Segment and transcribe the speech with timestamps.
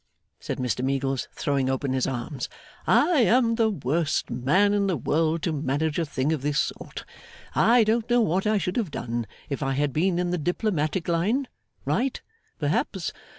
[0.39, 2.49] said Mr Meagles, throwing open his arms.
[2.87, 7.05] 'I am the worst man in the world to manage a thing of this sort.
[7.53, 11.07] I don't know what I should have done if I had been in the diplomatic
[11.07, 11.47] line
[11.85, 12.19] right,
[12.57, 13.13] perhaps!